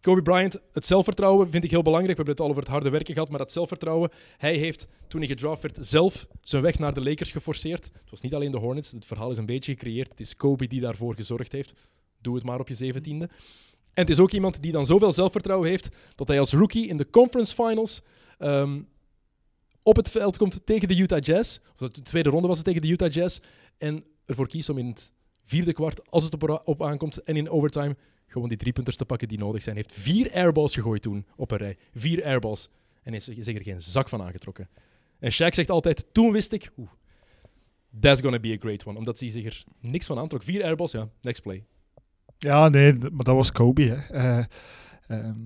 [0.06, 2.18] Kobe Bryant, het zelfvertrouwen vind ik heel belangrijk.
[2.18, 4.10] We hebben het al over het harde werken gehad, maar dat zelfvertrouwen.
[4.38, 7.86] Hij heeft, toen hij gedraft werd, zelf zijn weg naar de Lakers geforceerd.
[7.86, 10.10] Het was niet alleen de Hornets, het verhaal is een beetje gecreëerd.
[10.10, 11.74] Het is Kobe die daarvoor gezorgd heeft.
[12.22, 13.30] Doe het maar op je zeventiende.
[13.94, 16.98] En het is ook iemand die dan zoveel zelfvertrouwen heeft dat hij als rookie in
[16.98, 18.02] de conference finals
[18.38, 18.82] ehm,
[19.84, 21.60] op het veld komt tegen de Utah Jazz.
[21.80, 23.40] Of de tweede ronde was het tegen de Utah Jazz.
[23.78, 25.14] En ervoor kiest om in het
[25.46, 27.96] vierde kwart, als het op, op aankomt en in overtime,
[28.28, 29.76] gewoon die drie punters te pakken die nodig zijn.
[29.76, 31.78] Hij heeft vier airballs gegooid toen op een rij.
[31.94, 32.70] Vier airballs.
[33.04, 34.70] En heeft zich er geen zak van aangetrokken.
[35.20, 36.90] En Shaq zegt altijd, toen wist ik, oeh,
[38.00, 38.98] that's gonna be a great one.
[38.98, 40.44] Omdat hij zich er niks van aantrok.
[40.44, 41.64] Vier airballs, ja, next play.
[42.38, 43.84] Ja, nee, maar dat was Kobe.
[43.84, 43.98] Hè.
[43.98, 44.46] Eh,
[45.08, 45.38] ehm,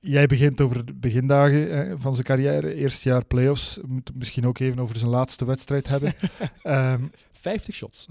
[0.00, 3.76] jij begint over de begindagen eh, van zijn carrière, eerste jaar playoffs.
[3.76, 6.14] We moeten het misschien ook even over zijn laatste wedstrijd hebben.
[6.62, 7.04] Ehm
[7.38, 8.06] 50 shots.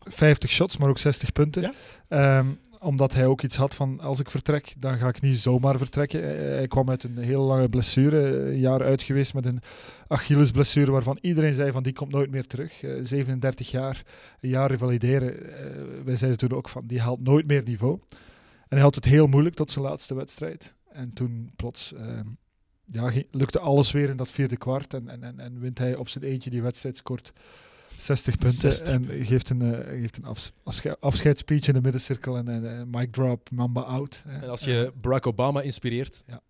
[0.00, 1.62] 50 shots, maar ook 60 punten.
[1.62, 1.72] Ja.
[2.08, 2.46] Ehm,
[2.80, 6.22] omdat hij ook iets had van, als ik vertrek, dan ga ik niet zomaar vertrekken.
[6.22, 9.60] Eh, Hij kwam uit een heel lange blessure, jaar uit geweest met een
[10.08, 12.82] Achillesblessure waarvan iedereen zei van, die komt nooit meer terug.
[12.82, 14.02] Eh, 37 jaar,
[14.40, 15.56] een jaar revalideren.
[15.58, 18.00] Eh, wij zeiden toen ook van, die haalt nooit meer niveau.
[18.60, 20.74] En hij had het heel moeilijk tot zijn laatste wedstrijd.
[20.88, 22.26] En toen plots ehm,
[22.84, 24.94] ja, lukte alles weer in dat vierde kwart.
[24.94, 27.32] En, en, en, en wint hij op zijn eentje die wedstrijd, scoort
[28.02, 28.58] 60 punten.
[28.60, 30.52] 60 en geeft een, eh, geeft een afs-
[31.00, 32.36] afscheidsspeech in de middencirkel.
[32.36, 34.22] En een uh, mic drop, Mamba out.
[34.28, 34.38] hè.
[34.42, 36.40] En als je Barack Obama inspireert, Ja.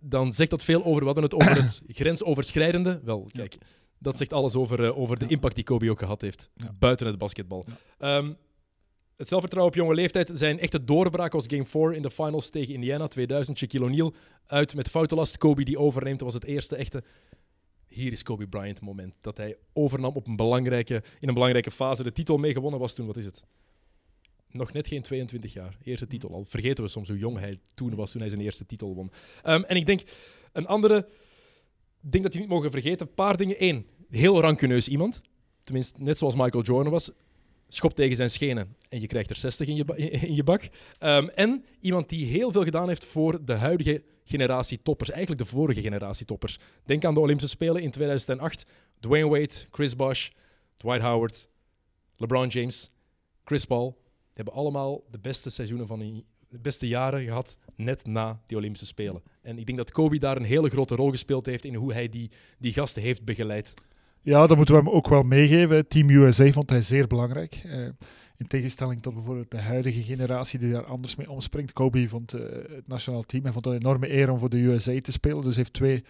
[0.00, 0.98] dan zegt dat veel over.
[1.00, 3.00] We hadden het over het grensoverschrijdende.
[3.04, 3.56] Wel, kijk,
[3.98, 5.30] dat zegt alles over, eh, over de Ja.
[5.30, 6.50] impact die Kobe ook gehad heeft.
[6.54, 6.72] Ja.
[6.78, 7.64] Buiten het basketbal.
[7.66, 8.16] Ja.
[8.18, 8.32] Ehm,
[9.16, 10.30] het zelfvertrouwen op jonge leeftijd.
[10.34, 13.58] Zijn echte doorbraak was Game 4 in de finals tegen Indiana 2000.
[13.58, 14.14] Shaquille O'Neal
[14.46, 15.38] uit met foutenlast.
[15.38, 16.18] Kobe die overneemt.
[16.18, 17.02] Dat was het eerste echte.
[17.92, 19.14] Hier is Kobe Bryant moment.
[19.20, 22.02] Dat hij overnam op een belangrijke, in een belangrijke fase.
[22.02, 23.44] De titel mee gewonnen was toen, wat is het?
[24.50, 25.76] Nog net geen 22 jaar.
[25.82, 26.44] Eerste titel al.
[26.44, 29.10] Vergeten we soms hoe jong hij toen was toen hij zijn eerste titel won.
[29.42, 30.02] Ehm, en ik denk,
[30.52, 31.08] een andere
[32.00, 33.06] ding dat je niet mogen vergeten.
[33.06, 33.56] Een paar dingen.
[33.58, 35.22] Eén, heel rancuneus iemand.
[35.64, 37.10] Tenminste, net zoals Michael Jordan was.
[37.68, 39.84] Schop tegen zijn schenen en je krijgt er 60 in je,
[40.26, 40.68] in je bak.
[40.98, 45.10] Ehm, en iemand die heel veel gedaan heeft voor de huidige generatie toppers.
[45.10, 46.58] Eigenlijk de vorige generatie toppers.
[46.84, 48.66] Denk aan de Olympische Spelen in 2008.
[49.00, 50.30] Dwayne Wade, Chris Bosh,
[50.76, 51.48] Dwight Howard,
[52.16, 52.90] LeBron James,
[53.44, 54.00] Chris Paul.
[54.32, 59.22] Hebben allemaal de beste seizoenen van de beste jaren gehad net na die Olympische Spelen.
[59.42, 62.08] En ik denk dat Kobe daar een hele grote rol gespeeld heeft in hoe hij
[62.08, 63.74] die, die gasten heeft begeleid.
[64.22, 65.88] Ja, dat moeten we hem ook wel meegeven.
[65.88, 67.62] Team USA vond hij zeer belangrijk.
[67.64, 67.88] Eh,
[68.42, 71.72] in tegenstelling tot bijvoorbeeld de huidige generatie die daar anders mee omspringt.
[71.72, 72.40] Kobe vond eh,
[72.76, 75.42] het nationaal team, hij vond een enorme eer om voor de USA te spelen.
[75.42, 76.04] Dus heeft twee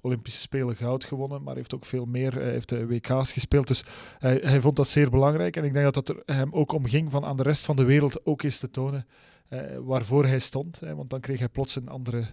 [0.00, 3.66] Olympische Spelen goud gewonnen, maar heeft ook veel meer, hij heeft de WK's gespeeld.
[3.66, 3.84] Dus
[4.18, 5.56] hij, hij vond dat zeer belangrijk.
[5.56, 7.76] En ik denk dat dat er hem ook om ging van aan de rest van
[7.76, 9.06] de wereld ook eens te tonen
[9.48, 10.78] eh, waarvoor hij stond.
[10.78, 12.26] Want dan kreeg hij plots een andere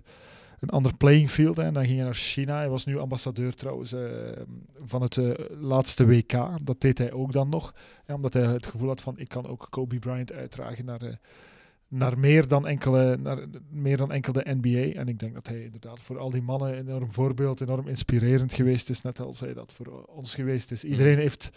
[0.65, 1.57] een ander playing field.
[1.57, 1.63] Hè.
[1.63, 2.57] En dan ging hij naar China.
[2.57, 4.01] Hij was nu ambassadeur trouwens eh,
[4.85, 6.31] van het eh, laatste WK.
[6.61, 7.75] Dat deed hij ook dan nog.
[8.05, 11.13] Hè, omdat hij het gevoel had van ik kan ook Kobe Bryant uitdragen naar, eh,
[11.87, 14.99] naar, meer, dan enkele, naar meer dan enkel de NBA.
[14.99, 18.53] En ik denk dat hij inderdaad voor al die mannen een enorm voorbeeld, enorm inspirerend
[18.53, 19.01] geweest is.
[19.01, 20.83] Net als hij dat voor ons geweest is.
[20.83, 21.51] Iedereen heeft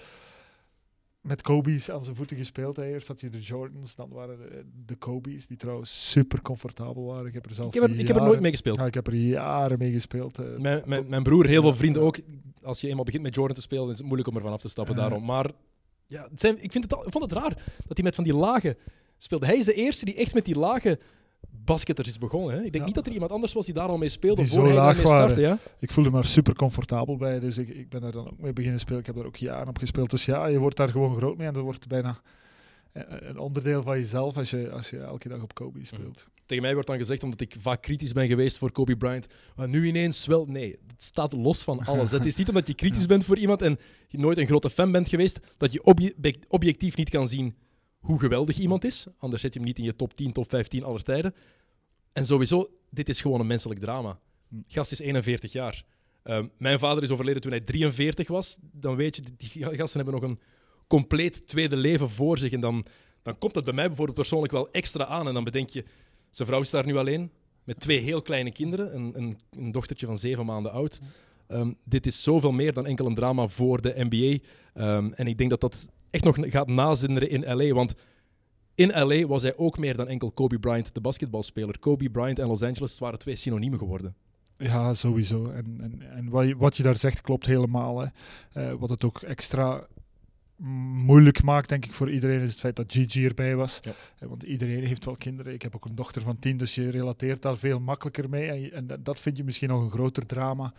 [1.28, 2.76] met Kobe's aan zijn voeten gespeeld.
[2.76, 2.84] Hè.
[2.86, 7.26] Eerst had je de Jordans, dan waren de, de Kobe's, die trouwens super comfortabel waren.
[7.26, 8.78] Ik heb er zelf Ik heb er, ik heb er nooit mee gespeeld.
[8.78, 10.38] ja, ik heb er jaren mee gespeeld.
[10.38, 10.56] eh.
[10.58, 12.18] Mijn, mijn, mijn broer, heel veel vrienden ook.
[12.62, 14.68] Als je eenmaal begint met Jordan te spelen, is het moeilijk om ervan af te
[14.68, 15.24] stappen daarom.
[15.24, 15.50] Maar
[16.06, 17.54] ja, het zijn, ik, vind het ik vond het raar
[17.86, 18.76] dat hij met van die lage
[19.18, 19.46] speelde.
[19.46, 20.98] Hij is de eerste die echt met die lage
[21.64, 22.50] basketters is begonnen.
[22.50, 22.56] Hè?
[22.56, 22.84] Ik denk Ja.
[22.84, 24.98] niet dat er iemand anders was die daar al mee speelde Die voor hij laag
[24.98, 25.40] startte.
[25.40, 25.58] Ja?
[25.78, 28.52] Ik voelde me daar super comfortabel bij, dus ik, ik ben daar dan ook mee
[28.52, 29.00] beginnen spelen.
[29.00, 30.10] Ik heb daar ook jaren op gespeeld.
[30.10, 32.20] Dus ja, je wordt daar gewoon groot mee en dat wordt bijna
[32.92, 36.28] eh, een onderdeel van jezelf als je, als je elke dag op Kobe speelt.
[36.46, 39.68] Tegen mij wordt dan gezegd, omdat ik vaak kritisch ben geweest voor Kobe Bryant, "Ah,
[39.68, 40.46] nu ineens wel.
[40.46, 42.10] Nee, het staat los van alles.
[42.10, 44.92] het is niet omdat je kritisch bent voor iemand en je nooit een grote fan
[44.92, 46.14] bent geweest, dat je obje-
[46.48, 47.54] objectief niet kan zien
[47.98, 49.06] hoe geweldig iemand is.
[49.18, 51.34] Anders zet je hem niet in je top 10, top 15 aller tijden.
[52.12, 54.18] En sowieso, dit is gewoon een menselijk drama.
[54.48, 54.56] Hm.
[54.66, 55.84] Gast is 41 jaar.
[56.22, 58.56] Ehm, mijn vader is overleden toen hij 43 was.
[58.60, 60.40] Dan weet je, die gasten hebben nog een
[60.86, 62.52] compleet tweede leven voor zich.
[62.52, 62.86] En dan,
[63.22, 65.28] dan komt dat bij mij bijvoorbeeld persoonlijk wel extra aan.
[65.28, 65.84] En dan bedenk je,
[66.30, 67.30] zijn vrouw is daar nu alleen
[67.64, 68.94] met twee heel kleine kinderen.
[68.94, 71.00] Een, een, een dochtertje van zeven maanden oud.
[71.46, 74.38] Ehm, dit is zoveel meer dan enkel een drama voor de NBA.
[74.74, 77.74] Ehm, en ik denk dat dat echt nog gaat nazinderen in LA.
[77.74, 77.94] Want
[78.74, 81.78] in LA was hij ook meer dan enkel Kobe Bryant, de basketbalspeler.
[81.78, 84.14] Kobe Bryant en Los Angeles waren twee synoniemen geworden.
[84.58, 85.50] Ja, sowieso.
[85.50, 87.98] En, en, en wat, je, wat je daar zegt klopt helemaal.
[88.00, 88.06] Hè.
[88.52, 89.86] Eh, wat het ook extra
[91.04, 93.78] moeilijk maakt, denk ik, voor iedereen is het feit dat Gigi erbij was.
[93.82, 93.92] Ja.
[94.18, 95.52] Eh, Want iedereen heeft wel kinderen.
[95.52, 98.70] Ik heb ook een dochter van tien, dus je relateert daar veel makkelijker mee.
[98.70, 100.72] En, en dat vind je misschien nog een groter drama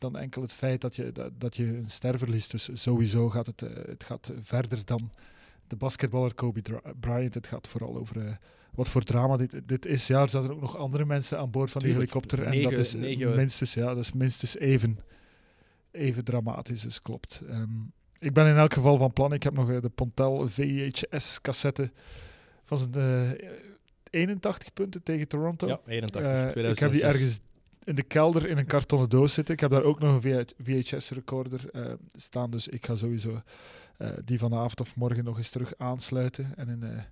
[0.00, 2.50] dan enkel het feit dat je, dat, dat je een ster verliest.
[2.50, 5.10] Dus sowieso gaat het, eh, het gaat verder dan
[5.66, 6.62] de basketballer Kobe
[7.00, 7.34] Bryant.
[7.34, 8.32] Het gaat vooral over eh,
[8.74, 10.06] wat voor drama dit, dit is.
[10.06, 12.00] Ja, er zaten ook nog andere mensen aan boord van Tuurlijk.
[12.00, 12.44] die helikopter.
[12.46, 14.98] En Negen- dat is, eh, negen- minstens, ja, dat is minstens even,
[15.90, 17.42] even dramatisch, dus klopt.
[17.48, 17.68] Ehm,
[18.18, 19.32] ik ben in elk geval van plan.
[19.32, 21.90] Ik heb nog de Pontel VHS-cassette
[22.64, 23.48] van zijn eh,
[24.10, 25.66] 81 punten tegen Toronto.
[25.66, 26.78] Ja, 81, Eh, ik 2006.
[26.80, 27.40] heb die ergens
[27.90, 29.54] in de kelder in een kartonnen doos zitten.
[29.54, 32.50] Ik heb daar ook nog een VHS-recorder eh, staan.
[32.50, 33.42] Dus ik ga sowieso
[33.96, 36.56] eh, die vanavond of morgen nog eens terug aansluiten.
[36.56, 37.02] En in eh,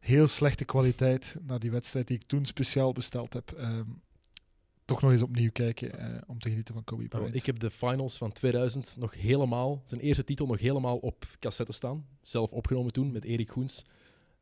[0.00, 3.50] heel slechte kwaliteit naar die wedstrijd die ik toen speciaal besteld heb.
[3.52, 3.84] ehm,
[4.84, 7.34] toch nog eens opnieuw kijken om te genieten van Kobe Ja, Bryant.
[7.34, 11.72] ik heb de finals van 2000 nog helemaal, zijn eerste titel nog helemaal op cassette
[11.72, 12.06] staan.
[12.22, 13.84] Zelf opgenomen toen met Erik Goens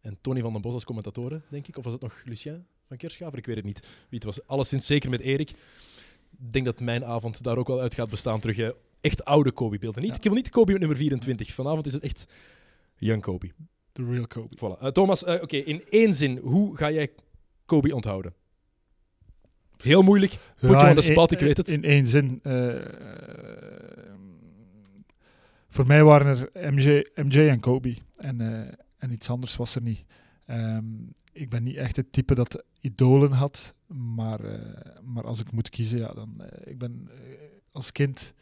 [0.00, 1.76] en Tony van den Bos als commentatoren, denk ik.
[1.76, 3.38] Of was het nog Lucien van Kerschaver?
[3.38, 3.80] Ik weet het niet.
[3.80, 4.46] Wie het was.
[4.46, 5.50] Alleszins zeker met Erik.
[5.50, 8.56] Ik denk dat mijn avond daar ook wel uit gaat bestaan terug.
[8.56, 8.70] hè.
[9.00, 10.00] Echt oude Kobe-beelden.
[10.02, 10.16] Niet, Ja.
[10.16, 11.52] Ik wil niet de Kobe met nummer 24.
[11.54, 12.26] Vanavond is het echt
[12.96, 13.50] young Kobe.
[13.92, 14.56] The real Kobe.
[14.56, 14.80] Voilà.
[14.82, 17.10] Eh, Thomas, eh, oké, in één zin, hoe ga jij
[17.66, 18.34] Kobe onthouden?
[19.82, 20.38] Heel moeilijk.
[20.60, 21.68] Put the spot, één- ik weet het.
[21.68, 22.40] In één zin.
[22.42, 22.74] eh,
[25.68, 27.94] voor mij waren er MJ, MJ en Kobe.
[28.16, 28.40] En,
[28.98, 30.04] en iets anders was er niet.
[30.50, 30.84] Ehm,
[31.32, 33.74] ik ben niet echt het type dat idolen had.
[33.86, 36.40] Maar, eh, maar als ik moet kiezen, ja, dan...
[36.40, 37.18] eh, ik ben eh,
[37.72, 38.34] als kind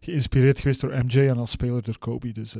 [0.00, 2.32] geïnspireerd geweest door MJ en als speler door Kobe.
[2.32, 2.56] Dus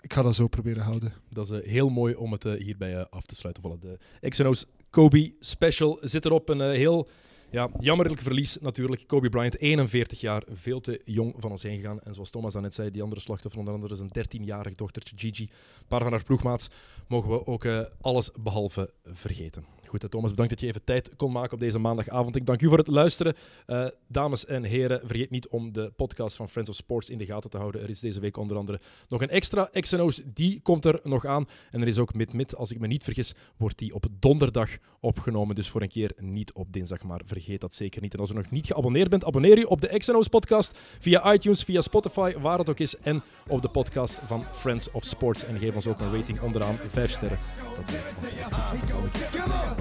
[0.00, 1.12] ik ga dat zo proberen houden.
[1.30, 3.62] Dat is heel mooi om het hierbij af te sluiten.
[3.62, 6.48] Voilà, de XNO's Kobe Special zit erop.
[6.48, 7.08] Een heel
[7.52, 9.06] ja, jammerlijk verlies natuurlijk.
[9.06, 12.00] Kobe Bryant, 41 jaar, veel te jong van ons heen gegaan.
[12.00, 15.50] En zoals Thomas net zei, die andere slachtoffer, onder andere zijn 13-jarig dochtertje Gigi.
[15.88, 16.68] Paar van haar ploegmaats
[17.08, 19.64] mogen we ook eh, alles behalve vergeten.
[19.92, 22.36] Goed, Thomas, bedankt dat je even tijd kon maken op deze maandagavond.
[22.36, 23.34] Ik dank u voor het luisteren.
[23.66, 27.26] Eh, dames en heren, vergeet niet om de podcast van Friends of Sports in de
[27.26, 27.82] gaten te houden.
[27.82, 31.46] Er is deze week onder andere nog een extra XNO's, die komt er nog aan.
[31.70, 35.54] En er is ook Mid-Mid, als ik me niet vergis, wordt die op donderdag opgenomen.
[35.54, 38.14] Dus voor een keer niet op dinsdag, maar vergeet dat zeker niet.
[38.14, 41.62] En als je nog niet geabonneerd bent, abonneer je op de XNO's podcast via iTunes,
[41.62, 42.98] via Spotify, waar het ook is.
[42.98, 45.44] En op de podcast van Friends of Sports.
[45.44, 47.38] En geef ons ook een rating onderaan, 5 sterren.
[47.76, 47.90] Dat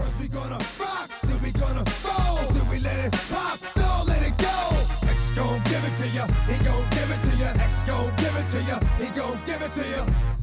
[0.01, 4.21] first we gonna rock, then we gonna roll, then we let it pop, don't let
[4.23, 4.57] it go.
[5.07, 7.49] X gon' give it to ya, he gon' give it to ya.
[7.63, 10.40] X gon' give it to ya, he gon' give it to ya.